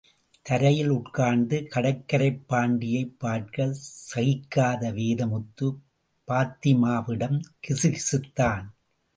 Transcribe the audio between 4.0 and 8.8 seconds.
சகிக்காத Vedamuthu, பாத்திமாவிடம் கிசுகிசுத்தான்.